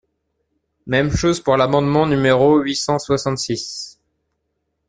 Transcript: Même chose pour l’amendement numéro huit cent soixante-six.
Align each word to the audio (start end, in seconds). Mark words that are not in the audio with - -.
Même 0.87 1.11
chose 1.11 1.39
pour 1.39 1.57
l’amendement 1.57 2.07
numéro 2.07 2.57
huit 2.57 2.75
cent 2.75 2.97
soixante-six. 2.97 3.99